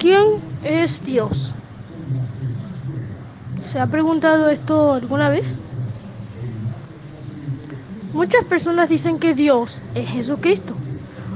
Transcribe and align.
¿quién 0.00 0.40
es 0.64 1.04
Dios? 1.04 1.52
¿Se 3.60 3.78
ha 3.78 3.86
preguntado 3.86 4.48
esto 4.48 4.94
alguna 4.94 5.28
vez? 5.28 5.54
Muchas 8.14 8.44
personas 8.44 8.88
dicen 8.88 9.18
que 9.18 9.34
Dios 9.34 9.82
es 9.94 10.08
Jesucristo. 10.08 10.74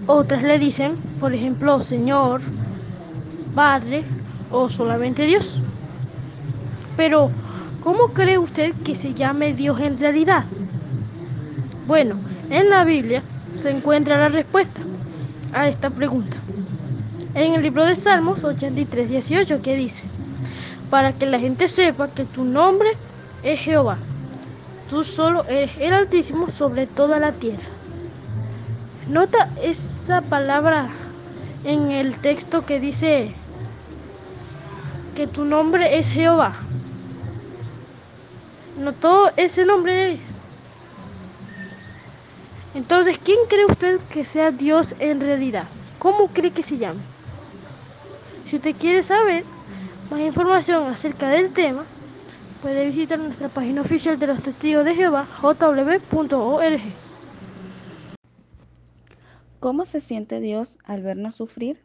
Otras 0.07 0.43
le 0.43 0.59
dicen, 0.59 0.97
por 1.21 1.35
ejemplo, 1.35 1.83
Señor, 1.83 2.41
Padre 3.55 4.03
o 4.50 4.69
solamente 4.69 5.27
Dios. 5.27 5.61
Pero, 6.96 7.31
¿cómo 7.83 8.09
cree 8.09 8.39
usted 8.39 8.73
que 8.83 8.95
se 8.95 9.12
llame 9.12 9.53
Dios 9.53 9.79
en 9.81 9.99
realidad? 9.99 10.45
Bueno, 11.87 12.17
en 12.51 12.71
la 12.71 12.85
Biblia 12.85 13.23
se 13.57 13.71
encuentra 13.71 14.19
la 14.19 14.29
respuesta 14.29 14.81
a 15.53 15.69
esta 15.69 15.91
pregunta. 15.91 16.39
En 17.35 17.53
el 17.53 17.62
libro 17.62 17.85
de 17.85 17.96
Salmos 17.96 18.45
83, 18.45 19.09
18, 19.09 19.61
que 19.61 19.74
dice, 19.74 20.05
para 20.88 21.12
que 21.12 21.27
la 21.27 21.41
gente 21.41 21.66
sepa 21.66 22.09
que 22.10 22.24
tu 22.24 22.45
nombre 22.45 22.91
es 23.43 23.59
Jehová. 23.59 23.98
Tú 24.88 25.02
solo 25.02 25.45
eres 25.48 25.73
el 25.80 25.95
Altísimo 25.95 26.48
sobre 26.48 26.87
toda 26.87 27.19
la 27.19 27.33
tierra. 27.33 27.65
Nota 29.09 29.51
esa 29.60 30.20
palabra 30.20 30.88
en 31.65 31.91
el 31.91 32.16
texto 32.19 32.65
que 32.65 32.79
dice 32.79 33.35
que 35.16 35.27
tu 35.27 35.45
nombre 35.45 35.98
es 35.98 36.12
Jehová. 36.12 36.55
¿Notó 38.79 39.32
ese 39.37 39.66
nombre? 39.66 40.21
Entonces, 42.74 43.19
¿quién 43.19 43.38
cree 43.48 43.66
usted 43.66 44.01
que 44.02 44.24
sea 44.24 44.52
Dios 44.52 44.95
en 45.01 45.19
realidad? 45.19 45.65
¿Cómo 45.98 46.29
cree 46.29 46.52
que 46.52 46.62
se 46.62 46.79
llama? 46.79 47.01
Si 48.45 48.57
usted 48.57 48.77
quiere 48.77 49.03
saber 49.03 49.45
más 50.11 50.21
información 50.21 50.85
acerca 50.85 51.29
del 51.30 51.52
tema, 51.52 51.85
puede 52.60 52.87
visitar 52.87 53.18
nuestra 53.18 53.49
página 53.49 53.80
oficial 53.80 54.18
de 54.18 54.27
los 54.27 54.43
testigos 54.43 54.85
de 54.85 54.95
Jehová, 54.95 55.27
jw.org. 55.41 56.80
¿Cómo 59.60 59.87
se 59.87 60.01
siente 60.01 60.41
Dios 60.41 60.77
al 60.85 61.02
vernos 61.02 61.37
sufrir? 61.37 61.83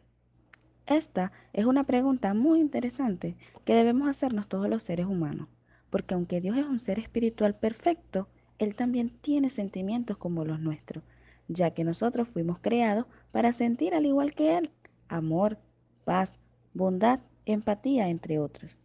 Esta 0.86 1.32
es 1.54 1.64
una 1.64 1.84
pregunta 1.84 2.34
muy 2.34 2.60
interesante 2.60 3.36
que 3.64 3.74
debemos 3.74 4.08
hacernos 4.08 4.46
todos 4.46 4.68
los 4.68 4.82
seres 4.82 5.06
humanos, 5.06 5.48
porque 5.88 6.14
aunque 6.14 6.42
Dios 6.42 6.58
es 6.58 6.66
un 6.66 6.80
ser 6.80 6.98
espiritual 6.98 7.54
perfecto, 7.54 8.28
Él 8.58 8.74
también 8.74 9.10
tiene 9.22 9.48
sentimientos 9.48 10.18
como 10.18 10.44
los 10.44 10.60
nuestros, 10.60 11.04
ya 11.48 11.70
que 11.70 11.84
nosotros 11.84 12.28
fuimos 12.28 12.58
creados 12.58 13.06
para 13.32 13.52
sentir 13.52 13.94
al 13.94 14.04
igual 14.04 14.34
que 14.34 14.58
Él, 14.58 14.70
amor, 15.08 15.58
paz, 16.04 16.39
bondad, 16.74 17.20
empatía, 17.46 18.08
entre 18.08 18.38
otros. 18.38 18.78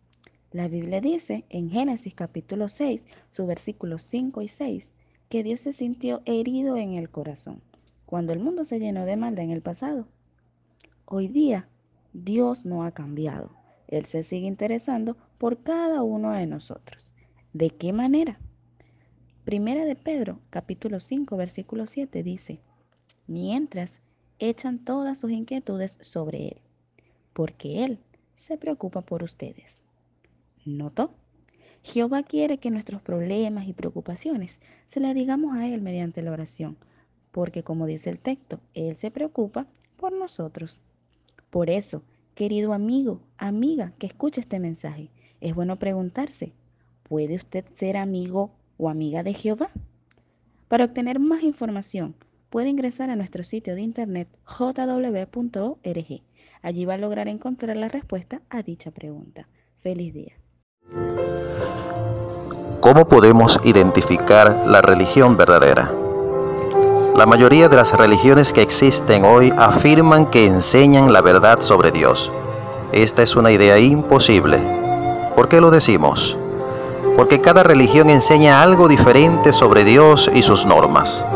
La 0.51 0.67
Biblia 0.67 1.01
dice 1.01 1.45
en 1.49 1.69
Génesis 1.69 2.13
capítulo 2.13 2.69
6, 2.69 3.01
sus 3.31 3.45
versículos 3.45 4.03
5 4.03 4.41
y 4.41 4.47
6, 4.47 4.89
que 5.29 5.43
Dios 5.43 5.61
se 5.61 5.73
sintió 5.73 6.21
herido 6.25 6.77
en 6.77 6.93
el 6.93 7.09
corazón 7.09 7.61
cuando 8.05 8.33
el 8.33 8.39
mundo 8.39 8.65
se 8.65 8.79
llenó 8.79 9.05
de 9.05 9.17
maldad 9.17 9.45
en 9.45 9.51
el 9.51 9.61
pasado. 9.61 10.07
Hoy 11.05 11.27
día, 11.27 11.67
Dios 12.13 12.65
no 12.65 12.83
ha 12.83 12.91
cambiado. 12.91 13.51
Él 13.87 14.05
se 14.05 14.23
sigue 14.23 14.47
interesando 14.47 15.17
por 15.37 15.61
cada 15.61 16.03
uno 16.03 16.31
de 16.31 16.47
nosotros. 16.47 17.05
¿De 17.53 17.69
qué 17.69 17.93
manera? 17.93 18.39
Primera 19.43 19.85
de 19.85 19.95
Pedro, 19.95 20.39
capítulo 20.49 20.99
5, 20.99 21.35
versículo 21.37 21.85
7 21.85 22.23
dice, 22.23 22.59
mientras 23.27 23.91
echan 24.39 24.83
todas 24.83 25.19
sus 25.19 25.31
inquietudes 25.31 25.97
sobre 26.01 26.47
Él 26.47 26.64
porque 27.35 27.83
Él 27.83 27.99
se 28.33 28.57
preocupa 28.57 29.01
por 29.01 29.21
ustedes. 29.21 29.77
¿Notó? 30.63 31.11
Jehová 31.83 32.23
quiere 32.23 32.59
que 32.59 32.71
nuestros 32.71 33.01
problemas 33.01 33.67
y 33.67 33.73
preocupaciones 33.73 34.61
se 34.87 35.01
las 35.01 35.13
digamos 35.13 35.53
a 35.53 35.67
Él 35.67 35.81
mediante 35.81 36.21
la 36.21 36.31
oración, 36.31 36.77
porque 37.33 37.61
como 37.61 37.87
dice 37.87 38.09
el 38.09 38.19
texto, 38.19 38.61
Él 38.73 38.95
se 38.95 39.11
preocupa 39.11 39.67
por 39.97 40.13
nosotros. 40.13 40.79
Por 41.49 41.69
eso, 41.69 42.03
querido 42.35 42.71
amigo, 42.71 43.19
amiga 43.37 43.91
que 43.99 44.07
escucha 44.07 44.39
este 44.39 44.59
mensaje, 44.59 45.09
es 45.41 45.53
bueno 45.53 45.77
preguntarse, 45.77 46.53
¿puede 47.03 47.35
usted 47.35 47.65
ser 47.75 47.97
amigo 47.97 48.51
o 48.77 48.87
amiga 48.87 49.23
de 49.23 49.33
Jehová? 49.33 49.71
Para 50.69 50.85
obtener 50.85 51.19
más 51.19 51.43
información, 51.43 52.15
puede 52.49 52.69
ingresar 52.69 53.09
a 53.09 53.17
nuestro 53.17 53.43
sitio 53.43 53.75
de 53.75 53.81
internet 53.81 54.29
jw.org 54.45 55.75
Allí 56.65 56.83
va 56.83 56.95
a 56.95 56.97
lograr 56.97 57.27
encontrar 57.27 57.77
la 57.77 57.89
respuesta 57.89 58.41
a 58.49 58.63
dicha 58.63 58.89
pregunta. 58.89 59.47
Feliz 59.83 60.15
día. 60.15 60.33
¿Cómo 62.79 63.07
podemos 63.07 63.59
identificar 63.63 64.63
la 64.65 64.81
religión 64.81 65.37
verdadera? 65.37 65.93
La 67.15 67.27
mayoría 67.27 67.69
de 67.69 67.75
las 67.75 67.95
religiones 67.95 68.51
que 68.51 68.63
existen 68.63 69.25
hoy 69.25 69.53
afirman 69.55 70.31
que 70.31 70.47
enseñan 70.47 71.13
la 71.13 71.21
verdad 71.21 71.61
sobre 71.61 71.91
Dios. 71.91 72.31
Esta 72.91 73.21
es 73.21 73.35
una 73.35 73.51
idea 73.51 73.77
imposible. 73.77 74.57
¿Por 75.35 75.47
qué 75.47 75.61
lo 75.61 75.69
decimos? 75.69 76.35
Porque 77.15 77.41
cada 77.41 77.61
religión 77.61 78.09
enseña 78.09 78.63
algo 78.63 78.87
diferente 78.87 79.53
sobre 79.53 79.83
Dios 79.83 80.31
y 80.33 80.41
sus 80.41 80.65
normas. 80.65 81.27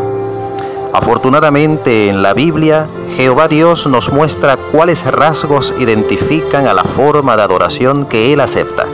Afortunadamente 0.91 2.09
en 2.09 2.23
la 2.23 2.33
Biblia, 2.33 2.89
Jehová 3.15 3.47
Dios 3.47 3.85
nos 3.85 4.11
muestra 4.11 4.57
cuáles 4.71 5.05
rasgos 5.05 5.73
identifican 5.77 6.67
a 6.67 6.73
la 6.73 6.83
forma 6.83 7.35
de 7.35 7.43
adoración 7.43 8.05
que 8.05 8.33
Él 8.33 8.39
acepta. 8.39 8.87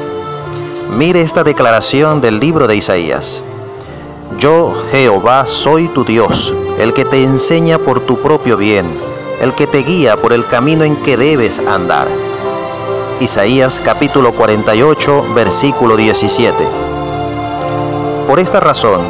Mire 0.91 1.22
esta 1.22 1.44
declaración 1.44 2.22
del 2.22 2.40
libro 2.40 2.68
de 2.68 2.78
Isaías. 2.78 3.44
Yo, 4.38 4.74
Jehová, 4.91 5.46
soy 5.47 5.88
tu 5.90 6.03
Dios, 6.03 6.56
el 6.78 6.94
que 6.94 7.06
te 7.06 7.24
enseña 7.24 7.80
por 7.80 8.06
tu 8.06 8.22
propio 8.22 8.58
bien, 8.58 8.97
el 9.40 9.53
que 9.56 9.68
te 9.68 9.80
guía 9.80 10.19
por 10.19 10.34
el 10.34 10.47
camino 10.47 10.84
en 10.84 11.02
que 11.02 11.18
debes 11.18 11.59
andar. 11.59 12.08
Isaías 13.19 13.81
capítulo 13.84 14.34
48, 14.34 15.34
versículo 15.34 15.96
17. 15.96 16.68
Por 18.28 18.40
esta 18.40 18.59
razón, 18.59 19.08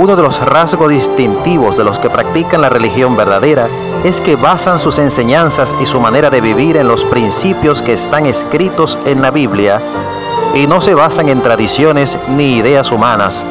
uno 0.00 0.16
de 0.16 0.22
los 0.22 0.40
rasgos 0.40 0.88
distintivos 0.88 1.76
de 1.76 1.84
los 1.84 1.98
que 1.98 2.08
practican 2.08 2.62
la 2.62 2.70
religión 2.70 3.18
verdadera 3.18 3.68
es 4.02 4.22
que 4.22 4.34
basan 4.34 4.78
sus 4.78 4.98
enseñanzas 4.98 5.76
y 5.78 5.84
su 5.84 6.00
manera 6.00 6.30
de 6.30 6.40
vivir 6.40 6.78
en 6.78 6.88
los 6.88 7.04
principios 7.04 7.82
que 7.82 7.92
están 7.92 8.24
escritos 8.24 8.98
en 9.04 9.20
la 9.20 9.30
Biblia 9.30 9.82
y 10.54 10.66
no 10.66 10.80
se 10.80 10.94
basan 10.94 11.28
en 11.28 11.42
tradiciones 11.42 12.18
ni 12.30 12.56
ideas 12.56 12.90
humanas, 12.90 13.46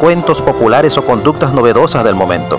cuentos 0.00 0.40
populares 0.40 0.96
o 0.96 1.04
conductas 1.04 1.52
novedosas 1.52 2.02
del 2.02 2.14
momento. 2.14 2.58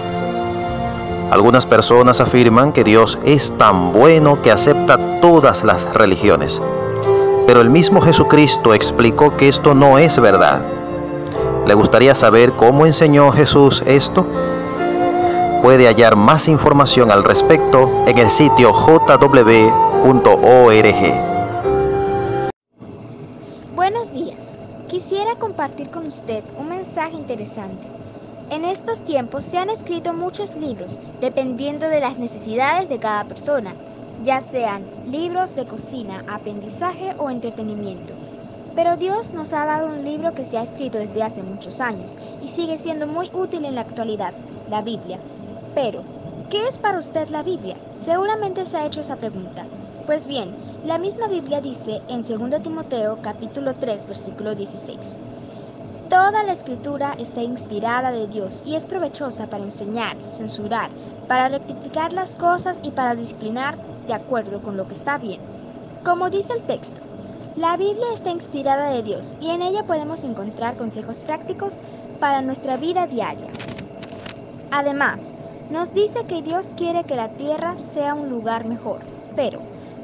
Algunas 1.31 1.65
personas 1.65 2.21
afirman 2.21 2.71
que 2.71 2.83
Dios 2.83 3.17
es 3.25 3.57
tan 3.57 3.91
bueno 3.91 4.39
que 4.43 4.51
acepta 4.51 5.19
todas 5.19 5.63
las 5.63 5.91
religiones, 5.95 6.61
pero 7.47 7.61
el 7.61 7.71
mismo 7.71 8.01
Jesucristo 8.01 8.75
explicó 8.75 9.35
que 9.35 9.49
esto 9.49 9.73
no 9.73 9.97
es 9.97 10.19
verdad 10.19 10.80
¿Le 11.71 11.75
gustaría 11.75 12.13
saber 12.13 12.51
cómo 12.57 12.85
enseñó 12.85 13.31
Jesús 13.31 13.81
esto? 13.85 14.27
Puede 15.61 15.87
hallar 15.87 16.17
más 16.17 16.49
información 16.49 17.11
al 17.11 17.23
respecto 17.23 18.03
en 18.07 18.17
el 18.17 18.29
sitio 18.29 18.73
jw.org. 18.73 19.21
Buenos 23.73 24.11
días. 24.11 24.57
Quisiera 24.89 25.35
compartir 25.35 25.89
con 25.91 26.07
usted 26.07 26.43
un 26.59 26.67
mensaje 26.67 27.13
interesante. 27.13 27.87
En 28.49 28.65
estos 28.65 28.99
tiempos 29.05 29.45
se 29.45 29.57
han 29.57 29.69
escrito 29.69 30.11
muchos 30.11 30.57
libros 30.57 30.99
dependiendo 31.21 31.87
de 31.87 32.01
las 32.01 32.17
necesidades 32.17 32.89
de 32.89 32.99
cada 32.99 33.23
persona, 33.23 33.73
ya 34.25 34.41
sean 34.41 34.83
libros 35.09 35.55
de 35.55 35.65
cocina, 35.65 36.25
aprendizaje 36.27 37.15
o 37.17 37.29
entretenimiento. 37.29 38.20
Pero 38.75 38.95
Dios 38.95 39.33
nos 39.33 39.53
ha 39.53 39.65
dado 39.65 39.87
un 39.87 40.03
libro 40.03 40.33
que 40.33 40.45
se 40.45 40.57
ha 40.57 40.63
escrito 40.63 40.97
desde 40.97 41.23
hace 41.23 41.43
muchos 41.43 41.81
años 41.81 42.17
y 42.41 42.47
sigue 42.47 42.77
siendo 42.77 43.05
muy 43.05 43.29
útil 43.33 43.65
en 43.65 43.75
la 43.75 43.81
actualidad, 43.81 44.33
la 44.69 44.81
Biblia. 44.81 45.19
Pero, 45.75 46.03
¿qué 46.49 46.67
es 46.67 46.77
para 46.77 46.99
usted 46.99 47.27
la 47.29 47.43
Biblia? 47.43 47.75
Seguramente 47.97 48.65
se 48.65 48.77
ha 48.77 48.85
hecho 48.85 49.01
esa 49.01 49.17
pregunta. 49.17 49.65
Pues 50.05 50.27
bien, 50.27 50.55
la 50.85 50.97
misma 50.97 51.27
Biblia 51.27 51.61
dice 51.61 52.01
en 52.07 52.21
2 52.21 52.63
Timoteo 52.63 53.19
capítulo 53.21 53.75
3 53.75 54.07
versículo 54.07 54.55
16. 54.55 55.17
Toda 56.09 56.43
la 56.43 56.53
escritura 56.53 57.15
está 57.19 57.41
inspirada 57.41 58.11
de 58.11 58.27
Dios 58.27 58.63
y 58.65 58.75
es 58.75 58.85
provechosa 58.85 59.47
para 59.47 59.63
enseñar, 59.63 60.21
censurar, 60.21 60.89
para 61.27 61.49
rectificar 61.49 62.13
las 62.13 62.35
cosas 62.35 62.79
y 62.83 62.91
para 62.91 63.15
disciplinar 63.15 63.77
de 64.07 64.13
acuerdo 64.13 64.61
con 64.61 64.75
lo 64.75 64.87
que 64.87 64.93
está 64.93 65.17
bien. 65.17 65.39
Como 66.03 66.29
dice 66.29 66.53
el 66.53 66.63
texto, 66.63 66.99
la 67.55 67.75
Biblia 67.75 68.13
está 68.13 68.29
inspirada 68.29 68.89
de 68.91 69.03
Dios 69.03 69.35
y 69.41 69.49
en 69.49 69.61
ella 69.61 69.83
podemos 69.83 70.23
encontrar 70.23 70.77
consejos 70.77 71.19
prácticos 71.19 71.77
para 72.19 72.41
nuestra 72.41 72.77
vida 72.77 73.07
diaria. 73.07 73.47
Además, 74.71 75.35
nos 75.69 75.93
dice 75.93 76.23
que 76.25 76.41
Dios 76.41 76.71
quiere 76.77 77.03
que 77.03 77.15
la 77.15 77.29
tierra 77.29 77.77
sea 77.77 78.13
un 78.13 78.29
lugar 78.29 78.65
mejor, 78.65 78.99
pero 79.35 79.59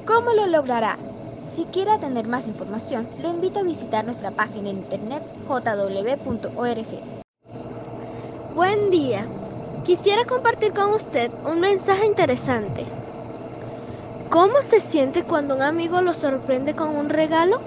¿cómo 0.06 0.34
lo 0.34 0.48
logrará? 0.48 0.98
Si 1.42 1.64
quiere 1.66 1.98
tener 2.00 2.28
más 2.28 2.48
información, 2.48 3.08
lo 3.22 3.30
invito 3.30 3.62
a 3.62 3.64
visitar 3.64 4.04
nuestra 4.04 4.32
página 4.32 4.70
en 4.70 4.80
internet 4.80 5.24
jw.org. 5.48 6.88
Buen 8.56 8.90
día. 8.90 9.26
Quisiera 9.86 10.26
compartir 10.26 10.74
con 10.74 10.94
usted 10.94 11.32
un 11.50 11.62
mensaje 11.62 12.06
interesante. 12.06 12.86
¿Cómo 14.38 14.62
se 14.62 14.80
siente 14.80 15.24
cuando 15.24 15.56
un 15.56 15.64
amigo 15.64 16.00
lo 16.02 16.14
sorprende 16.14 16.76
con 16.76 16.96
un 16.96 17.10
regalo? 17.10 17.60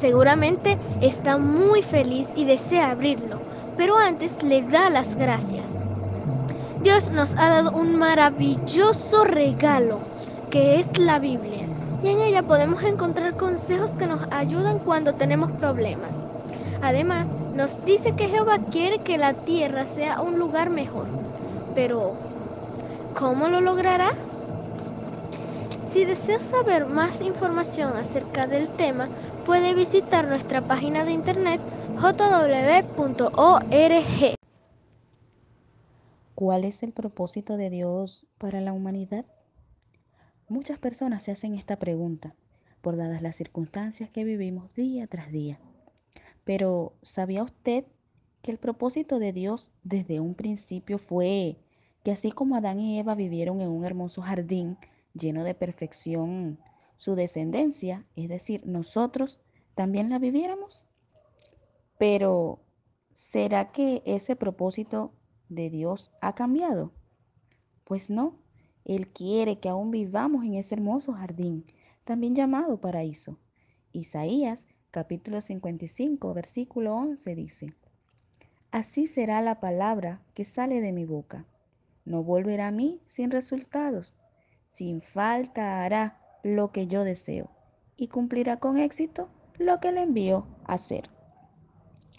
Seguramente 0.00 0.76
está 1.00 1.38
muy 1.38 1.80
feliz 1.80 2.26
y 2.34 2.44
desea 2.44 2.90
abrirlo, 2.90 3.38
pero 3.76 3.96
antes 3.96 4.42
le 4.42 4.62
da 4.62 4.90
las 4.90 5.14
gracias. 5.14 5.84
Dios 6.82 7.08
nos 7.12 7.34
ha 7.34 7.50
dado 7.50 7.70
un 7.70 7.94
maravilloso 7.94 9.22
regalo, 9.22 10.00
que 10.50 10.80
es 10.80 10.98
la 10.98 11.20
Biblia, 11.20 11.68
y 12.02 12.08
en 12.08 12.18
ella 12.18 12.42
podemos 12.42 12.82
encontrar 12.82 13.36
consejos 13.36 13.92
que 13.92 14.08
nos 14.08 14.22
ayudan 14.32 14.80
cuando 14.80 15.12
tenemos 15.14 15.52
problemas. 15.52 16.26
Además, 16.82 17.28
nos 17.52 17.84
dice 17.84 18.16
que 18.16 18.28
Jehová 18.28 18.58
quiere 18.72 18.98
que 18.98 19.18
la 19.18 19.34
tierra 19.34 19.86
sea 19.86 20.20
un 20.20 20.36
lugar 20.36 20.70
mejor. 20.70 21.06
Pero, 21.76 22.18
¿cómo 23.14 23.48
lo 23.48 23.60
logrará? 23.60 24.23
Si 25.84 26.06
desea 26.06 26.40
saber 26.40 26.86
más 26.86 27.20
información 27.20 27.94
acerca 27.96 28.46
del 28.46 28.68
tema, 28.68 29.06
puede 29.44 29.74
visitar 29.74 30.26
nuestra 30.26 30.62
página 30.62 31.04
de 31.04 31.12
internet 31.12 31.60
jw.org. 32.00 32.84
¿Cuál 36.34 36.64
es 36.64 36.82
el 36.82 36.92
propósito 36.92 37.58
de 37.58 37.68
Dios 37.68 38.26
para 38.38 38.62
la 38.62 38.72
humanidad? 38.72 39.26
Muchas 40.48 40.78
personas 40.78 41.22
se 41.22 41.32
hacen 41.32 41.54
esta 41.54 41.78
pregunta 41.78 42.34
por 42.80 42.96
dadas 42.96 43.20
las 43.20 43.36
circunstancias 43.36 44.08
que 44.08 44.24
vivimos 44.24 44.74
día 44.74 45.06
tras 45.06 45.30
día. 45.30 45.58
Pero 46.44 46.94
¿sabía 47.02 47.42
usted 47.42 47.84
que 48.40 48.50
el 48.50 48.58
propósito 48.58 49.18
de 49.18 49.34
Dios 49.34 49.70
desde 49.82 50.20
un 50.20 50.34
principio 50.34 50.98
fue 50.98 51.56
que 52.02 52.10
así 52.10 52.32
como 52.32 52.56
Adán 52.56 52.80
y 52.80 52.98
Eva 52.98 53.14
vivieron 53.14 53.60
en 53.60 53.68
un 53.68 53.84
hermoso 53.84 54.22
jardín 54.22 54.78
lleno 55.14 55.44
de 55.44 55.54
perfección, 55.54 56.58
su 56.96 57.14
descendencia, 57.14 58.04
es 58.16 58.28
decir, 58.28 58.66
nosotros, 58.66 59.40
también 59.74 60.10
la 60.10 60.18
viviéramos? 60.18 60.84
Pero 61.98 62.60
¿será 63.12 63.72
que 63.72 64.02
ese 64.04 64.36
propósito 64.36 65.12
de 65.48 65.70
Dios 65.70 66.12
ha 66.20 66.34
cambiado? 66.34 66.92
Pues 67.84 68.10
no, 68.10 68.38
Él 68.84 69.08
quiere 69.08 69.58
que 69.58 69.68
aún 69.68 69.90
vivamos 69.90 70.44
en 70.44 70.54
ese 70.54 70.74
hermoso 70.74 71.12
jardín, 71.12 71.64
también 72.04 72.34
llamado 72.34 72.80
paraíso. 72.80 73.38
Isaías 73.92 74.66
capítulo 74.90 75.40
55, 75.40 76.34
versículo 76.34 76.94
11 76.94 77.34
dice, 77.34 77.74
Así 78.70 79.06
será 79.06 79.40
la 79.42 79.60
palabra 79.60 80.20
que 80.34 80.44
sale 80.44 80.80
de 80.80 80.92
mi 80.92 81.04
boca. 81.04 81.46
No 82.04 82.22
volverá 82.22 82.68
a 82.68 82.72
mí 82.72 83.00
sin 83.06 83.30
resultados. 83.30 84.14
Sin 84.74 85.02
falta 85.02 85.84
hará 85.84 86.20
lo 86.42 86.72
que 86.72 86.88
yo 86.88 87.04
deseo 87.04 87.48
y 87.96 88.08
cumplirá 88.08 88.56
con 88.56 88.76
éxito 88.76 89.28
lo 89.56 89.78
que 89.78 89.92
le 89.92 90.02
envió 90.02 90.48
a 90.64 90.74
hacer. 90.74 91.10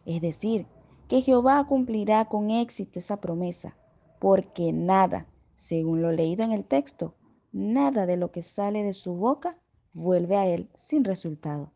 Es 0.06 0.22
decir, 0.22 0.66
que 1.10 1.22
Jehová 1.22 1.66
cumplirá 1.68 2.24
con 2.25 2.52
éxito 2.52 3.00
esa 3.00 3.19
promesa, 3.19 3.75
porque 4.19 4.72
nada, 4.72 5.28
según 5.54 6.02
lo 6.02 6.13
leído 6.13 6.44
en 6.44 6.54
el 6.54 6.63
texto, 6.63 7.13
nada 7.52 8.06
de 8.06 8.16
lo 8.16 8.31
que 8.31 8.42
sale 8.42 8.84
de 8.84 8.94
su 8.94 9.16
boca 9.16 9.57
vuelve 9.92 10.38
a 10.38 10.48
él 10.48 10.69
sin 10.75 11.04
resultado. 11.04 11.74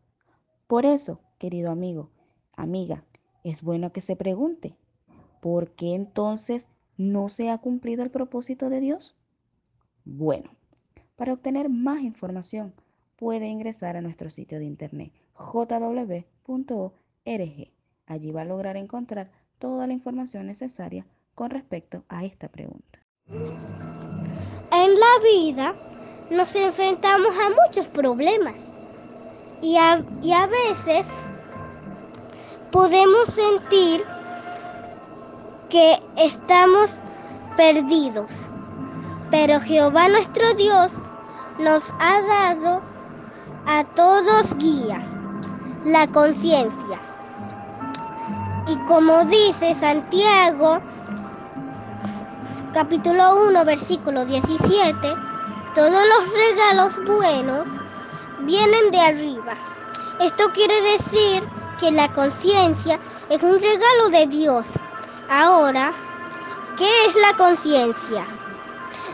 Por 0.66 0.86
eso, 0.86 1.20
querido 1.36 1.70
amigo, 1.70 2.08
amiga, 2.56 3.04
es 3.44 3.60
bueno 3.60 3.92
que 3.92 4.00
se 4.00 4.16
pregunte, 4.16 4.78
¿por 5.42 5.72
qué 5.72 5.94
entonces 5.94 6.64
no 6.96 7.28
se 7.28 7.50
ha 7.50 7.58
cumplido 7.58 8.02
el 8.02 8.10
propósito 8.10 8.70
de 8.70 8.80
Dios? 8.80 9.14
Bueno, 10.06 10.50
para 11.20 11.34
obtener 11.34 11.68
más 11.68 12.00
información 12.00 12.72
puede 13.16 13.46
ingresar 13.46 13.94
a 13.94 14.00
nuestro 14.00 14.30
sitio 14.30 14.58
de 14.58 14.64
internet 14.64 15.12
jw.org. 15.34 16.94
Allí 18.06 18.30
va 18.30 18.40
a 18.40 18.46
lograr 18.46 18.78
encontrar 18.78 19.30
toda 19.58 19.86
la 19.86 19.92
información 19.92 20.46
necesaria 20.46 21.04
con 21.34 21.50
respecto 21.50 22.04
a 22.08 22.24
esta 22.24 22.48
pregunta. 22.48 23.00
En 23.28 24.94
la 24.98 25.18
vida 25.22 25.76
nos 26.30 26.56
enfrentamos 26.56 27.32
a 27.36 27.50
muchos 27.66 27.86
problemas 27.90 28.54
y 29.60 29.76
a, 29.76 30.02
y 30.22 30.32
a 30.32 30.46
veces 30.46 31.06
podemos 32.70 33.28
sentir 33.28 34.02
que 35.68 36.02
estamos 36.16 36.98
perdidos. 37.58 38.32
Pero 39.30 39.60
Jehová 39.60 40.08
nuestro 40.08 40.54
Dios 40.54 40.90
nos 41.60 41.92
ha 41.98 42.22
dado 42.22 42.80
a 43.66 43.84
todos 43.94 44.56
guía, 44.56 44.98
la 45.84 46.06
conciencia. 46.06 46.98
Y 48.66 48.76
como 48.86 49.24
dice 49.26 49.74
Santiago, 49.74 50.80
capítulo 52.72 53.46
1, 53.48 53.64
versículo 53.66 54.24
17, 54.24 55.14
todos 55.74 55.90
los 55.90 56.32
regalos 56.32 57.04
buenos 57.04 57.66
vienen 58.40 58.90
de 58.90 59.00
arriba. 59.00 59.54
Esto 60.18 60.50
quiere 60.54 60.80
decir 60.92 61.46
que 61.78 61.90
la 61.90 62.10
conciencia 62.12 62.98
es 63.28 63.42
un 63.42 63.60
regalo 63.60 64.08
de 64.10 64.26
Dios. 64.28 64.66
Ahora, 65.28 65.92
¿qué 66.78 67.04
es 67.06 67.14
la 67.16 67.36
conciencia? 67.36 68.24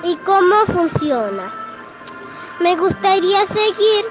¿Y 0.05 0.15
cómo 0.19 0.55
funciona? 0.67 1.66
Me 2.61 2.75
gustaría 2.75 3.47
seguir 3.47 4.05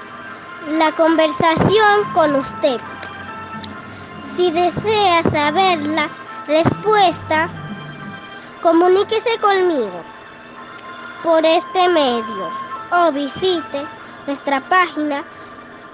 la 0.78 0.92
conversación 0.92 2.12
con 2.14 2.36
usted. 2.36 2.80
Si 4.36 4.52
desea 4.52 5.22
saber 5.24 5.80
la 5.80 6.08
respuesta, 6.46 7.48
comuníquese 8.62 9.38
conmigo 9.40 10.00
por 11.24 11.44
este 11.44 11.88
medio 11.88 12.50
o 12.92 13.12
visite 13.12 13.84
nuestra 14.28 14.60
página 14.68 15.24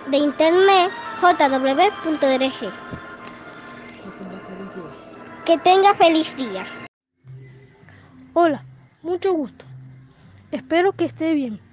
de 0.08 0.18
internet 0.18 0.92
jw.org. 1.22 2.72
Que 5.46 5.58
tenga 5.58 5.94
feliz 5.94 6.36
día. 6.36 6.66
Hola, 8.34 8.62
mucho 9.02 9.32
gusto. 9.32 9.64
Espero 10.50 10.92
que 10.92 11.06
esté 11.06 11.32
bien. 11.32 11.71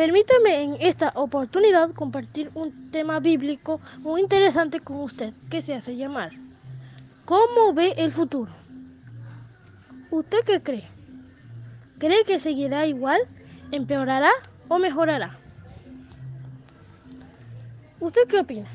Permítame 0.00 0.62
en 0.62 0.76
esta 0.80 1.12
oportunidad 1.14 1.90
compartir 1.90 2.50
un 2.54 2.90
tema 2.90 3.20
bíblico 3.20 3.82
muy 3.98 4.22
interesante 4.22 4.80
con 4.80 4.96
usted 5.00 5.34
que 5.50 5.60
se 5.60 5.74
hace 5.74 5.94
llamar 5.94 6.32
¿Cómo 7.26 7.74
ve 7.74 7.92
el 7.98 8.10
futuro? 8.10 8.50
¿Usted 10.10 10.38
qué 10.46 10.62
cree? 10.62 10.88
¿Cree 11.98 12.24
que 12.24 12.40
seguirá 12.40 12.86
igual? 12.86 13.20
¿Empeorará 13.72 14.30
o 14.68 14.78
mejorará? 14.78 15.36
¿Usted 18.00 18.22
qué 18.26 18.38
opina? 18.38 18.70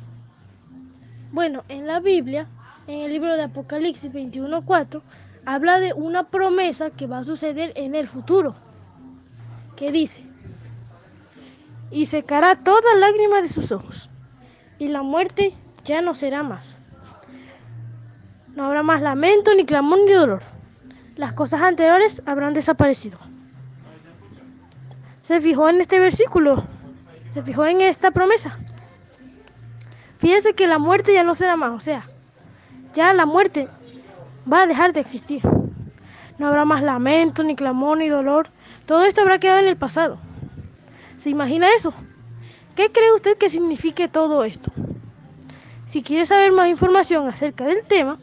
Bueno, 1.31 1.63
en 1.69 1.87
la 1.87 2.01
Biblia, 2.01 2.47
en 2.85 2.99
el 2.99 3.11
libro 3.11 3.35
de 3.35 3.41
Apocalipsis 3.41 4.13
21.4, 4.13 5.01
habla 5.43 5.79
de 5.79 5.91
una 5.91 6.29
promesa 6.29 6.91
que 6.91 7.07
va 7.07 7.17
a 7.17 7.23
suceder 7.23 7.73
en 7.75 7.95
el 7.95 8.07
futuro, 8.07 8.53
que 9.75 9.91
dice, 9.91 10.24
y 11.91 12.05
secará 12.07 12.55
toda 12.55 12.95
lágrima 12.95 13.41
de 13.41 13.49
sus 13.49 13.71
ojos, 13.71 14.09
y 14.77 14.87
la 14.87 15.01
muerte 15.01 15.55
ya 15.83 16.01
no 16.01 16.15
será 16.15 16.43
más. 16.43 16.75
No 18.55 18.65
habrá 18.65 18.83
más 18.83 19.01
lamento, 19.01 19.53
ni 19.53 19.65
clamor, 19.65 19.99
ni 20.05 20.11
dolor. 20.11 20.41
Las 21.15 21.33
cosas 21.33 21.61
anteriores 21.61 22.21
habrán 22.25 22.53
desaparecido. 22.53 23.17
¿Se 25.21 25.41
fijó 25.41 25.69
en 25.69 25.81
este 25.81 25.99
versículo? 25.99 26.63
¿Se 27.29 27.41
fijó 27.43 27.65
en 27.65 27.81
esta 27.81 28.11
promesa? 28.11 28.57
Fíjese 30.17 30.53
que 30.53 30.67
la 30.67 30.77
muerte 30.77 31.13
ya 31.13 31.23
no 31.23 31.35
será 31.35 31.55
más, 31.55 31.71
o 31.71 31.79
sea, 31.79 32.07
ya 32.93 33.13
la 33.13 33.25
muerte 33.25 33.67
va 34.51 34.61
a 34.61 34.67
dejar 34.67 34.93
de 34.93 35.01
existir. 35.01 35.41
No 36.37 36.47
habrá 36.47 36.65
más 36.65 36.81
lamento, 36.81 37.43
ni 37.43 37.55
clamor, 37.55 37.97
ni 37.97 38.09
dolor. 38.09 38.47
Todo 38.85 39.05
esto 39.05 39.21
habrá 39.21 39.39
quedado 39.39 39.59
en 39.59 39.67
el 39.67 39.77
pasado. 39.77 40.17
¿Se 41.17 41.29
imagina 41.29 41.67
eso? 41.75 41.93
¿Qué 42.75 42.91
cree 42.91 43.13
usted 43.13 43.37
que 43.37 43.49
signifique 43.49 44.07
todo 44.07 44.43
esto? 44.43 44.71
Si 45.85 46.03
quiere 46.03 46.25
saber 46.25 46.51
más 46.51 46.67
información 46.67 47.27
acerca 47.29 47.63
del 47.65 47.85
tema, 47.85 48.19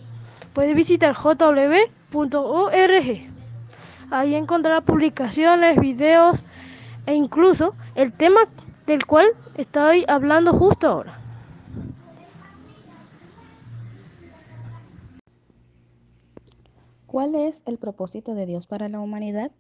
puede 0.53 0.75
visitar 0.75 1.15
jw.org. 1.15 1.73
Ahí 4.11 4.35
encontrará 4.35 4.83
publicaciones, 4.83 5.81
videos 5.81 6.45
e 7.07 7.15
incluso 7.15 7.75
el 7.95 8.13
tema 8.13 8.41
del 8.87 9.07
cual 9.07 9.29
estoy 9.57 10.05
hablando 10.07 10.53
justo 10.53 10.87
ahora. 10.87 11.19
¿Cuál 17.07 17.35
es 17.35 17.63
el 17.67 17.79
propósito 17.79 18.35
de 18.35 18.47
Dios 18.47 18.67
para 18.67 18.89
la 18.89 19.01
humanidad? 19.01 19.53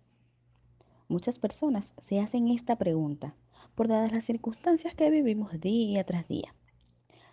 Muchas 1.12 1.38
personas 1.38 1.92
se 1.98 2.20
hacen 2.20 2.48
esta 2.48 2.76
pregunta 2.76 3.36
por 3.74 3.86
dadas 3.86 4.12
las 4.12 4.24
circunstancias 4.24 4.94
que 4.94 5.10
vivimos 5.10 5.60
día 5.60 6.04
tras 6.04 6.26
día. 6.26 6.54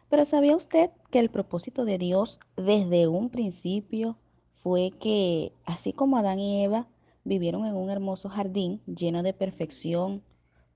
Pero 0.09 0.25
¿sabía 0.25 0.57
usted 0.57 0.91
que 1.11 1.19
el 1.19 1.29
propósito 1.29 1.85
de 1.85 1.97
Dios 1.97 2.41
desde 2.57 3.07
un 3.07 3.29
principio 3.29 4.17
fue 4.61 4.91
que, 4.99 5.53
así 5.63 5.93
como 5.93 6.17
Adán 6.17 6.39
y 6.39 6.61
Eva 6.61 6.89
vivieron 7.23 7.65
en 7.65 7.77
un 7.77 7.89
hermoso 7.89 8.27
jardín 8.27 8.81
lleno 8.85 9.23
de 9.23 9.31
perfección, 9.31 10.23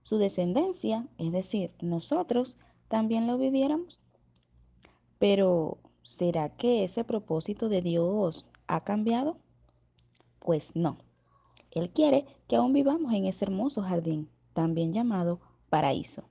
su 0.04 0.18
descendencia, 0.18 1.06
es 1.18 1.34
decir, 1.34 1.72
nosotros, 1.82 2.56
también 2.88 3.28
lo 3.28 3.38
viviéramos? 3.38 4.00
Pero, 5.20 5.80
¿será 6.04 6.56
que 6.56 6.86
ese 6.86 7.04
propósito 7.04 7.68
de 7.68 7.82
Dios 7.82 8.48
ha 8.68 8.86
cambiado? 8.86 9.40
Pues 10.40 10.72
no. 10.74 11.00
Él 11.76 11.90
quiere 11.90 12.28
que 12.54 12.58
aún 12.58 12.72
vivamos 12.72 13.12
en 13.14 13.26
ese 13.26 13.46
hermoso 13.46 13.82
jardín, 13.82 14.30
también 14.54 14.94
llamado 14.94 15.40
paraíso. 15.72 16.22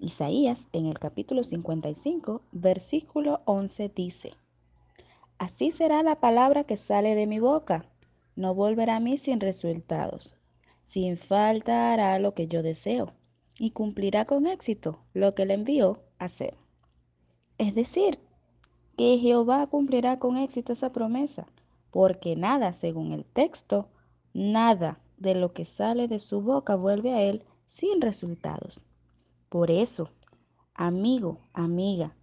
Isaías 0.00 0.66
en 0.72 0.86
el 0.86 0.98
capítulo 0.98 1.44
55, 1.44 2.42
versículo 2.50 3.42
11 3.44 3.88
dice, 3.94 4.32
Así 5.38 5.70
será 5.70 6.02
la 6.02 6.18
palabra 6.18 6.64
que 6.64 6.76
sale 6.76 7.14
de 7.14 7.28
mi 7.28 7.38
boca, 7.38 7.84
no 8.34 8.56
volverá 8.56 8.96
a 8.96 8.98
mí 8.98 9.18
sin 9.18 9.38
resultados. 9.38 10.34
Sin 10.84 11.16
falta 11.16 11.92
hará 11.92 12.18
lo 12.18 12.34
que 12.34 12.48
yo 12.48 12.64
deseo 12.64 13.12
y 13.56 13.70
cumplirá 13.70 14.24
con 14.24 14.48
éxito 14.48 14.98
lo 15.14 15.36
que 15.36 15.46
le 15.46 15.54
envió 15.54 16.02
a 16.18 16.24
hacer. 16.24 16.56
Es 17.58 17.76
decir, 17.76 18.18
que 18.96 19.16
Jehová 19.16 19.68
cumplirá 19.68 20.18
con 20.18 20.38
éxito 20.38 20.72
esa 20.72 20.90
promesa, 20.90 21.46
porque 21.92 22.34
nada, 22.34 22.72
según 22.72 23.12
el 23.12 23.24
texto, 23.24 23.86
nada 24.34 24.98
de 25.22 25.34
lo 25.34 25.52
que 25.52 25.64
sale 25.64 26.08
de 26.08 26.18
su 26.18 26.42
boca 26.42 26.76
vuelve 26.76 27.12
a 27.12 27.22
él 27.22 27.44
sin 27.64 28.00
resultados. 28.00 28.80
Por 29.48 29.70
eso, 29.70 30.10
amigo, 30.74 31.38
amiga, 31.52 32.14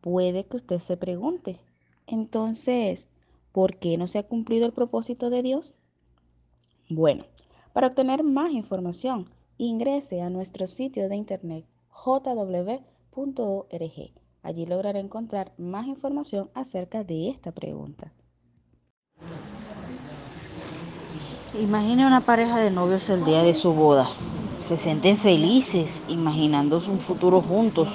puede 0.00 0.44
que 0.44 0.58
usted 0.58 0.80
se 0.80 0.96
pregunte, 0.96 1.58
entonces, 2.06 3.06
¿por 3.52 3.76
qué 3.78 3.96
no 3.96 4.06
se 4.06 4.18
ha 4.18 4.28
cumplido 4.28 4.66
el 4.66 4.72
propósito 4.72 5.30
de 5.30 5.42
Dios? 5.42 5.74
Bueno, 6.88 7.24
para 7.72 7.86
obtener 7.86 8.22
más 8.22 8.52
información, 8.52 9.30
ingrese 9.56 10.20
a 10.20 10.30
nuestro 10.30 10.66
sitio 10.66 11.08
de 11.08 11.16
internet 11.16 11.64
jw.org. 11.88 12.82
Allí 14.42 14.66
logrará 14.66 14.98
encontrar 14.98 15.52
más 15.56 15.86
información 15.86 16.50
acerca 16.54 17.04
de 17.04 17.28
esta 17.28 17.52
pregunta. 17.52 18.12
Imagine 21.54 22.06
una 22.06 22.22
pareja 22.22 22.56
de 22.58 22.70
novios 22.70 23.10
el 23.10 23.24
día 23.26 23.42
de 23.42 23.52
su 23.52 23.74
boda 23.74 24.08
se 24.66 24.78
sienten 24.78 25.18
felices 25.18 26.02
imaginando 26.08 26.78
un 26.88 26.98
futuro 26.98 27.42
juntos 27.42 27.88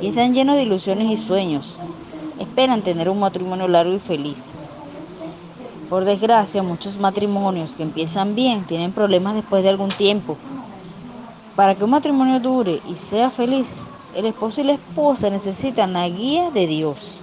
y 0.00 0.08
están 0.08 0.34
llenos 0.34 0.56
de 0.56 0.62
ilusiones 0.62 1.06
y 1.08 1.16
sueños. 1.16 1.78
Esperan 2.40 2.82
tener 2.82 3.08
un 3.08 3.20
matrimonio 3.20 3.68
largo 3.68 3.94
y 3.94 4.00
feliz. 4.00 4.50
Por 5.88 6.06
desgracia, 6.06 6.64
muchos 6.64 6.98
matrimonios 6.98 7.76
que 7.76 7.84
empiezan 7.84 8.34
bien 8.34 8.66
tienen 8.66 8.92
problemas 8.92 9.34
después 9.34 9.62
de 9.62 9.68
algún 9.68 9.90
tiempo. 9.90 10.36
Para 11.54 11.76
que 11.76 11.84
un 11.84 11.90
matrimonio 11.90 12.40
dure 12.40 12.80
y 12.84 12.96
sea 12.96 13.30
feliz, 13.30 13.86
el 14.16 14.26
esposo 14.26 14.60
y 14.60 14.64
la 14.64 14.72
esposa 14.72 15.30
necesitan 15.30 15.92
la 15.92 16.08
guía 16.08 16.50
de 16.50 16.66
Dios. 16.66 17.20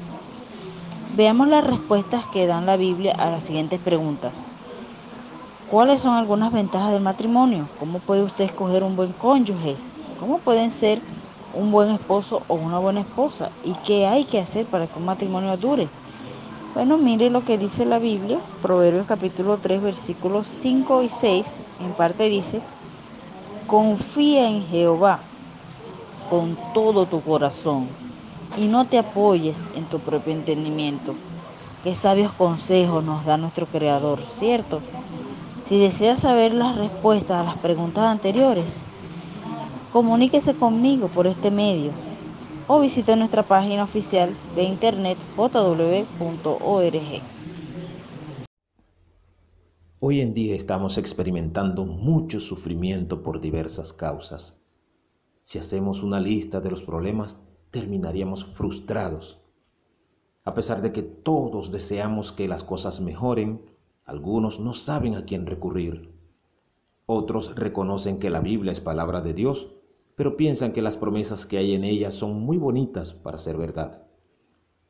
Veamos 1.18 1.50
las 1.50 1.66
respuestas 1.66 2.24
que 2.28 2.48
dan 2.48 2.66
la 2.66 2.78
Biblia 2.78 3.14
a 3.18 3.30
las 3.30 3.44
siguientes 3.44 3.80
preguntas. 3.80 4.55
¿Cuáles 5.66 6.02
son 6.02 6.14
algunas 6.16 6.52
ventajas 6.52 6.92
del 6.92 7.02
matrimonio? 7.02 7.72
¿Cómo 7.76 8.02
puede 8.02 8.24
usted 8.24 8.44
escoger 8.46 8.84
un 8.84 8.96
buen 8.96 9.14
cónyuge? 9.14 9.84
¿Cómo 10.16 10.42
pueden 10.44 10.72
ser 10.72 11.04
un 11.52 11.72
buen 11.72 11.90
esposo 11.92 12.46
o 12.48 12.56
una 12.56 12.80
buena 12.80 13.02
esposa? 13.02 13.52
¿Y 13.62 13.80
qué 13.80 14.06
hay 14.08 14.26
que 14.28 14.40
hacer 14.40 14.68
para 14.70 14.88
que 14.88 14.98
un 15.00 15.06
matrimonio 15.06 15.56
dure? 15.58 15.94
Bueno, 16.74 16.98
mire 17.00 17.30
lo 17.32 17.44
que 17.44 17.58
dice 17.60 17.86
la 17.86 18.00
Biblia, 18.00 18.44
Proverbios 18.62 19.08
capítulo 19.08 19.60
3, 19.60 19.82
versículos 19.82 20.48
5 20.50 21.04
y 21.04 21.10
6, 21.10 21.64
en 21.78 21.96
parte 21.96 22.30
dice, 22.30 22.68
confía 23.68 24.50
en 24.50 24.64
Jehová 24.64 25.32
con 26.26 26.60
todo 26.72 27.08
tu 27.10 27.24
corazón 27.24 28.00
y 28.54 28.68
no 28.68 28.88
te 28.90 28.98
apoyes 29.00 29.70
en 29.74 29.88
tu 29.88 30.04
propio 30.04 30.34
entendimiento. 30.34 31.22
Qué 31.82 31.96
sabios 31.96 32.34
consejos 32.36 33.04
nos 33.04 33.26
da 33.26 33.38
nuestro 33.38 33.70
Creador, 33.70 34.28
¿cierto? 34.28 34.88
Si 35.66 35.80
desea 35.80 36.16
saber 36.16 36.54
las 36.54 36.78
respuestas 36.78 37.42
a 37.42 37.44
las 37.44 37.58
preguntas 37.58 38.04
anteriores, 38.04 38.84
comuníquese 39.92 40.54
conmigo 40.54 41.08
por 41.08 41.26
este 41.26 41.50
medio 41.50 41.90
o 42.68 42.80
visite 42.80 43.16
nuestra 43.16 43.42
página 43.42 43.84
oficial 43.84 44.36
de 44.56 44.62
internet 44.62 45.18
jw.org. 45.36 46.06
Hoy 50.00 50.22
en 50.22 50.36
día 50.36 50.56
estamos 50.56 51.00
experimentando 51.00 51.84
mucho 51.86 52.40
sufrimiento 52.40 53.24
por 53.24 53.42
diversas 53.42 53.92
causas. 53.92 54.54
Si 55.42 55.58
hacemos 55.58 56.04
una 56.04 56.20
lista 56.20 56.62
de 56.62 56.70
los 56.70 56.84
problemas, 56.84 57.40
terminaríamos 57.72 58.46
frustrados. 58.46 59.42
A 60.44 60.54
pesar 60.54 60.84
de 60.84 60.92
que 60.92 61.02
todos 61.02 61.72
deseamos 61.72 62.32
que 62.32 62.48
las 62.48 62.64
cosas 62.64 63.02
mejoren, 63.02 63.62
algunos 64.06 64.60
no 64.60 64.74
saben 64.74 65.16
a 65.16 65.26
quién 65.26 65.48
recurrir. 65.48 66.14
Otros 67.08 67.56
reconocen 67.56 68.20
que 68.20 68.30
la 68.30 68.40
Biblia 68.40 68.72
es 68.72 68.80
palabra 68.80 69.22
de 69.22 69.34
Dios, 69.34 69.72
pero 70.16 70.38
piensan 70.38 70.74
que 70.74 70.82
las 70.82 70.96
promesas 70.96 71.46
que 71.46 71.58
hay 71.58 71.74
en 71.74 71.84
ella 71.84 72.12
son 72.12 72.40
muy 72.40 72.58
bonitas 72.58 73.14
para 73.14 73.40
ser 73.40 73.58
verdad. 73.58 74.04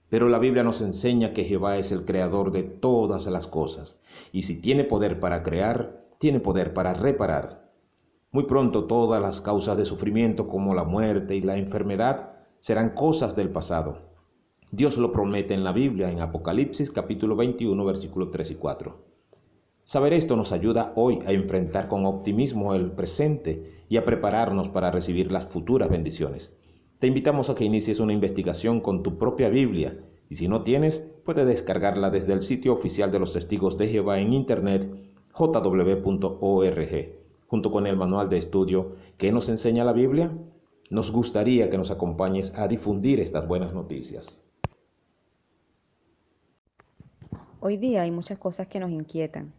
Pero 0.10 0.30
la 0.30 0.38
Biblia 0.38 0.64
nos 0.64 0.82
enseña 0.82 1.34
que 1.34 1.46
Jehová 1.46 1.78
es 1.78 1.92
el 1.92 2.06
creador 2.06 2.52
de 2.52 2.64
todas 2.64 3.26
las 3.28 3.48
cosas, 3.48 4.00
y 4.32 4.44
si 4.44 4.62
tiene 4.62 4.84
poder 4.84 5.20
para 5.20 5.44
crear, 5.44 6.06
tiene 6.20 6.40
poder 6.40 6.74
para 6.74 6.94
reparar. 6.94 7.72
Muy 8.32 8.44
pronto 8.44 8.84
todas 8.84 9.22
las 9.22 9.40
causas 9.40 9.78
de 9.78 9.86
sufrimiento 9.86 10.48
como 10.48 10.76
la 10.76 10.84
muerte 10.84 11.36
y 11.36 11.42
la 11.42 11.58
enfermedad 11.58 12.34
serán 12.60 12.90
cosas 12.90 13.36
del 13.36 13.50
pasado. 13.50 14.15
Dios 14.72 14.98
lo 14.98 15.12
promete 15.12 15.54
en 15.54 15.64
la 15.64 15.72
Biblia, 15.72 16.12
en 16.12 16.20
Apocalipsis 16.20 16.92
capítulo 16.92 17.36
21, 17.36 17.86
versículos 17.86 18.32
3 18.32 18.52
y 18.52 18.56
4. 18.56 18.98
Saber 19.84 20.14
esto 20.14 20.36
nos 20.36 20.52
ayuda 20.52 20.92
hoy 20.96 21.20
a 21.28 21.32
enfrentar 21.32 21.88
con 21.88 22.06
optimismo 22.06 22.74
el 22.74 22.92
presente 22.92 23.86
y 23.88 23.98
a 23.98 24.04
prepararnos 24.04 24.68
para 24.68 24.90
recibir 24.90 25.32
las 25.32 25.46
futuras 25.46 25.90
bendiciones. 25.90 26.58
Te 27.00 27.08
invitamos 27.08 27.50
a 27.50 27.56
que 27.56 27.64
inicies 27.64 28.00
una 28.00 28.14
investigación 28.14 28.82
con 28.82 29.04
tu 29.04 29.18
propia 29.18 29.50
Biblia 29.50 30.00
y 30.30 30.36
si 30.36 30.48
no 30.48 30.64
tienes, 30.64 31.08
puedes 31.24 31.46
descargarla 31.46 32.10
desde 32.10 32.34
el 32.34 32.42
sitio 32.42 32.74
oficial 32.74 33.12
de 33.12 33.20
los 33.20 33.34
testigos 33.34 33.78
de 33.78 33.88
Jehová 33.88 34.20
en 34.20 34.34
internet 34.34 34.90
jw.org, 35.34 37.10
junto 37.48 37.72
con 37.72 37.88
el 37.88 37.96
manual 37.96 38.30
de 38.30 38.40
estudio 38.40 38.96
que 39.18 39.32
nos 39.32 39.48
enseña 39.48 39.86
la 39.86 39.94
Biblia. 39.94 40.36
Nos 40.90 41.12
gustaría 41.12 41.70
que 41.70 41.78
nos 41.78 41.92
acompañes 41.92 42.58
a 42.58 42.68
difundir 42.68 43.20
estas 43.20 43.48
buenas 43.48 43.74
noticias. 43.74 44.45
Hoy 47.68 47.78
día 47.78 48.04
hay 48.04 48.12
muchas 48.12 48.38
cosas 48.38 48.68
que 48.68 48.80
nos 48.80 48.92
inquietan. 48.92 49.52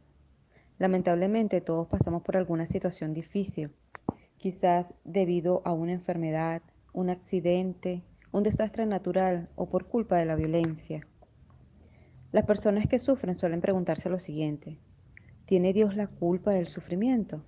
Lamentablemente 0.78 1.60
todos 1.60 1.88
pasamos 1.88 2.22
por 2.22 2.36
alguna 2.36 2.64
situación 2.64 3.12
difícil, 3.12 3.72
quizás 4.36 4.94
debido 5.02 5.60
a 5.64 5.72
una 5.72 5.94
enfermedad, 5.94 6.62
un 6.92 7.10
accidente, 7.10 8.04
un 8.30 8.44
desastre 8.44 8.86
natural 8.86 9.48
o 9.56 9.68
por 9.68 9.86
culpa 9.86 10.18
de 10.18 10.24
la 10.24 10.36
violencia. 10.36 11.04
Las 12.30 12.44
personas 12.44 12.86
que 12.86 13.00
sufren 13.00 13.34
suelen 13.34 13.60
preguntarse 13.60 14.08
lo 14.08 14.20
siguiente, 14.20 14.78
¿tiene 15.44 15.72
Dios 15.72 15.96
la 15.96 16.06
culpa 16.06 16.52
del 16.52 16.68
sufrimiento? 16.68 17.42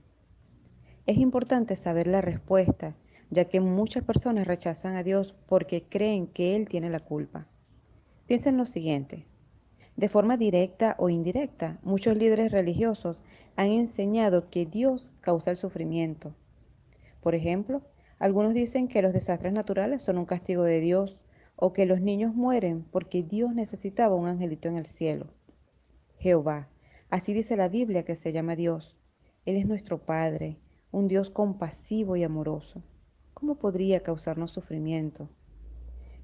Es 1.07 1.19
importante 1.19 1.77
saber 1.77 2.09
la 2.09 2.21
respuesta, 2.21 2.97
ya 3.31 3.45
que 3.45 3.61
muchas 3.61 4.03
personas 4.03 4.49
rechazan 4.49 4.97
a 4.97 5.05
Dios 5.05 5.37
porque 5.47 5.85
creen 5.85 6.27
que 6.27 6.57
Él 6.57 6.69
tiene 6.69 6.91
la 6.91 6.99
culpa. 6.99 7.47
Piensen 8.27 8.57
lo 8.57 8.67
siguiente, 8.67 9.25
de 9.99 10.09
forma 10.09 10.39
directa 10.39 10.95
o 10.99 11.11
indirecta, 11.11 11.79
muchos 11.83 12.17
líderes 12.17 12.53
religiosos 12.53 13.23
han 13.57 13.73
enseñado 13.73 14.49
que 14.49 14.65
Dios 14.65 15.11
causa 15.21 15.51
el 15.51 15.59
sufrimiento. 15.59 16.35
Por 17.21 17.35
ejemplo, 17.35 17.83
algunos 18.19 18.55
dicen 18.55 18.89
que 18.89 19.03
los 19.03 19.13
desastres 19.13 19.53
naturales 19.53 20.03
son 20.03 20.17
un 20.17 20.25
castigo 20.25 20.63
de 20.63 20.81
Dios 20.81 21.21
o 21.57 21.75
que 21.75 21.85
los 21.85 22.01
niños 22.01 22.35
mueren 22.35 22.85
porque 22.91 23.23
Dios 23.23 23.55
necesitaba 23.55 24.15
un 24.15 24.29
angelito 24.29 24.69
en 24.69 24.77
el 24.77 24.87
cielo. 24.87 25.27
Jehová, 26.19 26.69
así 27.11 27.35
dice 27.35 27.57
la 27.57 27.69
Biblia 27.69 28.05
que 28.05 28.17
se 28.17 28.33
llama 28.33 28.57
Dios. 28.57 28.97
Él 29.45 29.57
es 29.57 29.67
nuestro 29.67 29.99
Padre, 29.99 30.57
un 30.93 31.09
Dios 31.09 31.29
compasivo 31.29 32.17
y 32.17 32.23
amoroso. 32.23 32.83
¿cómo 33.39 33.55
podría 33.55 34.03
causarnos 34.03 34.51
sufrimiento? 34.51 35.29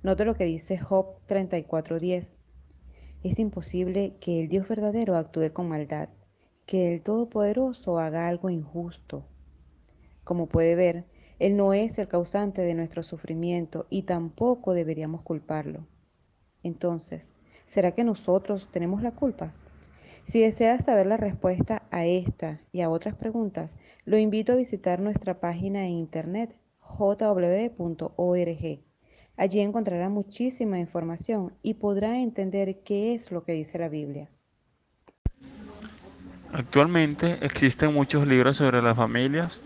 Note 0.03 0.25
lo 0.25 0.35
que 0.35 0.47
dice 0.47 0.79
Job 0.79 1.19
34:10. 1.29 2.37
Es 3.25 3.39
imposible 3.39 4.13
que 4.21 4.39
el 4.39 4.49
Dios 4.49 4.69
verdadero 4.69 5.17
actúe 5.17 5.51
con 5.51 5.67
maldad, 5.67 6.11
que 6.67 6.93
el 6.93 7.01
Todopoderoso 7.01 7.99
haga 7.99 8.29
algo 8.29 8.51
injusto. 8.51 9.25
Como 10.25 10.47
puede 10.47 10.75
ver, 10.75 11.07
Él 11.39 11.57
no 11.57 11.73
es 11.73 11.99
el 11.99 12.07
causante 12.07 12.61
de 12.61 12.75
nuestro 12.75 13.03
sufrimiento 13.03 13.87
y 13.89 14.03
tampoco 14.03 14.75
deberíamos 14.75 15.23
culparlo. 15.23 15.87
Entonces, 16.63 17.31
¿será 17.65 17.93
que 17.93 18.05
nosotros 18.05 18.69
tenemos 18.71 19.03
la 19.03 19.13
culpa? 19.13 19.55
Si 20.27 20.43
deseas 20.43 20.85
saber 20.85 21.07
la 21.07 21.17
respuesta 21.17 21.83
a 21.91 22.05
esta 22.05 22.61
y 22.73 22.83
a 22.83 22.91
otras 22.91 23.15
preguntas, 23.15 23.79
lo 24.05 24.19
invito 24.19 24.53
a 24.53 24.57
visitar 24.57 25.01
nuestra 25.01 25.41
página 25.41 25.87
en 25.87 25.93
internet 25.93 26.55
jw.org. 26.79 27.75
Allí 29.37 29.61
encontrará 29.61 30.09
muchísima 30.09 30.79
información 30.79 31.53
y 31.63 31.75
podrá 31.75 32.21
entender 32.21 32.83
qué 32.85 33.15
es 33.15 33.33
lo 33.33 33.43
que 33.43 33.53
dice 33.53 33.79
la 33.79 33.89
Biblia. 33.89 34.29
Actualmente 36.53 37.39
existen 37.41 37.93
muchos 37.93 38.27
libros 38.29 38.59
sobre 38.59 38.81
las 38.81 38.97
familias, 38.97 39.61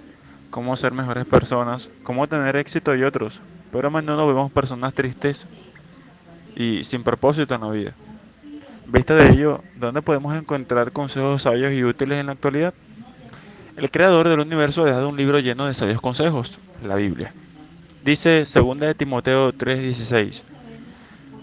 cómo 0.49 0.75
ser 0.75 0.93
mejores 0.93 1.27
personas, 1.27 1.91
cómo 2.03 2.27
tener 2.27 2.57
éxito 2.57 2.97
y 2.97 3.03
otros, 3.03 3.43
pero 3.71 3.89
a 3.89 3.91
menudo 3.91 4.27
vemos 4.27 4.51
personas 4.51 4.95
tristes 4.95 5.47
y 6.57 6.83
sin 6.85 7.05
propósito 7.05 7.55
en 7.55 7.61
la 7.61 7.71
vida. 7.71 7.95
Vista 8.87 9.15
de 9.15 9.29
ello, 9.29 9.63
¿dónde 9.77 10.01
podemos 10.01 10.35
encontrar 10.35 10.93
consejos 10.93 11.43
sabios 11.43 11.75
y 11.75 11.85
útiles 11.85 12.19
en 12.19 12.27
la 12.27 12.33
actualidad? 12.33 12.73
El 13.77 13.91
creador 13.91 14.27
del 14.27 14.41
universo 14.41 14.83
ha 14.83 14.87
dejado 14.87 15.11
un 15.11 15.17
libro 15.19 15.41
lleno 15.41 15.67
de 15.67 15.75
sabios 15.75 16.01
consejos, 16.01 16.59
la 16.83 16.95
Biblia. 16.95 17.35
Dice 18.09 18.45
2 18.45 18.79
de 18.79 18.95
Timoteo 18.95 19.53
3:16, 19.53 20.43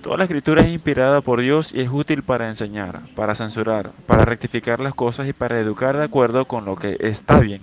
Toda 0.01 0.17
la 0.17 0.24
escritura 0.24 0.63
es 0.63 0.69
inspirada 0.69 1.22
por 1.22 1.39
Dios 1.39 1.72
y 1.72 1.81
es 1.81 1.89
útil 1.91 2.24
para 2.24 2.50
enseñar, 2.50 3.03
para 3.13 3.36
censurar, 3.36 3.91
para 4.07 4.25
rectificar 4.25 4.79
las 4.79 4.95
cosas 4.95 5.27
y 5.27 5.34
para 5.34 5.60
educar 5.60 5.95
de 5.95 6.05
acuerdo 6.05 6.45
con 6.45 6.65
lo 6.65 6.75
que 6.75 6.98
está 7.01 7.39
bien. 7.39 7.62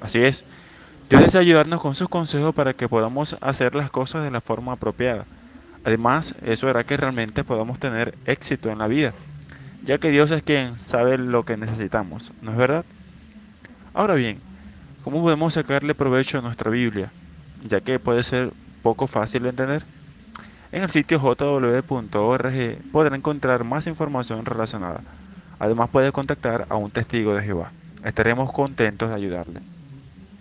Así 0.00 0.24
es, 0.24 0.44
Dios 1.08 1.22
desea 1.22 1.40
ayudarnos 1.40 1.80
con 1.80 1.94
sus 1.94 2.08
consejos 2.08 2.52
para 2.52 2.74
que 2.74 2.88
podamos 2.88 3.36
hacer 3.40 3.76
las 3.76 3.92
cosas 3.92 4.24
de 4.24 4.32
la 4.32 4.40
forma 4.40 4.72
apropiada 4.72 5.24
Además, 5.84 6.34
eso 6.42 6.68
hará 6.68 6.82
que 6.82 6.96
realmente 6.96 7.44
podamos 7.44 7.78
tener 7.78 8.18
éxito 8.24 8.70
en 8.70 8.78
la 8.78 8.88
vida, 8.88 9.14
ya 9.84 9.98
que 9.98 10.10
Dios 10.10 10.32
es 10.32 10.42
quien 10.42 10.78
sabe 10.78 11.16
lo 11.16 11.44
que 11.44 11.56
necesitamos, 11.56 12.32
¿no 12.42 12.50
es 12.50 12.56
verdad? 12.56 12.84
Ahora 13.94 14.14
bien, 14.14 14.40
¿cómo 15.04 15.22
podemos 15.22 15.54
sacarle 15.54 15.94
provecho 15.94 16.40
a 16.40 16.42
nuestra 16.42 16.72
Biblia, 16.72 17.12
ya 17.68 17.80
que 17.80 18.00
puede 18.00 18.22
ser 18.22 18.54
poco 18.82 19.06
fácil 19.06 19.42
de 19.44 19.50
entender? 19.50 19.86
En 20.72 20.82
el 20.82 20.90
sitio 20.90 21.18
jw.org 21.20 22.84
podrá 22.90 23.16
encontrar 23.16 23.64
más 23.64 23.86
información 23.86 24.44
relacionada. 24.46 25.04
Además 25.58 25.90
puede 25.90 26.12
contactar 26.12 26.66
a 26.70 26.76
un 26.76 26.90
testigo 26.92 27.34
de 27.34 27.42
Jehová. 27.44 27.74
Estaremos 28.02 28.52
contentos 28.52 29.08
de 29.10 29.14
ayudarle. 29.16 29.62